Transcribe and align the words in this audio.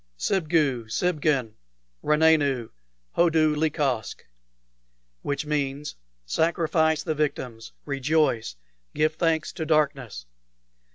"Sibgu 0.17 0.89
Sibgin! 0.89 1.53
Ranenu! 2.01 2.71
Hodu 3.15 3.55
lecosck!" 3.55 4.23
which 5.21 5.45
means, 5.45 5.95
"Sacrifice 6.25 7.03
the 7.03 7.13
victims! 7.13 7.71
Rejoice! 7.85 8.55
Give 8.95 9.13
thanks 9.13 9.53
to 9.53 9.63
darkness!" 9.63 10.25